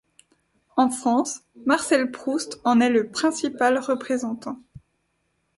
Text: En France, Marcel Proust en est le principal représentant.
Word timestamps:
En 0.77 0.89
France, 0.89 1.43
Marcel 1.67 2.09
Proust 2.09 2.59
en 2.63 2.79
est 2.81 2.89
le 2.89 3.11
principal 3.11 3.77
représentant. 3.77 4.57